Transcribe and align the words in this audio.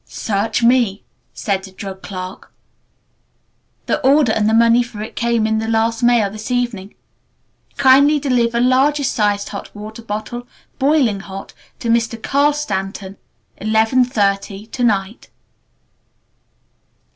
"Search 0.05 0.63
me!" 0.63 1.03
said 1.31 1.61
the 1.63 1.71
drug 1.71 2.01
clerk. 2.01 2.51
"The 3.85 3.99
order 4.03 4.31
and 4.31 4.49
the 4.49 4.53
money 4.55 4.81
for 4.81 4.99
it 5.03 5.15
came 5.15 5.45
in 5.45 5.59
the 5.59 5.67
last 5.67 6.01
mail 6.01 6.27
this 6.31 6.49
evening. 6.49 6.95
'Kindly 7.77 8.17
deliver 8.17 8.59
largest 8.59 9.13
sized 9.13 9.49
hot 9.49 9.69
water 9.75 10.01
bottle, 10.01 10.47
boiling 10.79 11.19
hot, 11.19 11.53
to 11.77 11.89
Mr. 11.89 12.19
Carl 12.19 12.53
Stanton,... 12.53 13.17
11.30 13.61 14.71
to 14.71 14.83
night.'" 14.83 15.29